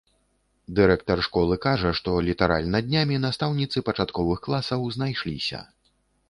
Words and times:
Дырэктар 0.77 1.19
школы 1.27 1.57
кажа, 1.65 1.91
што 1.99 2.15
літаральна 2.29 2.81
днямі 2.87 3.19
настаўніцы 3.27 3.85
пачатковых 3.91 4.39
класаў 4.49 4.89
знайшліся. 4.97 5.63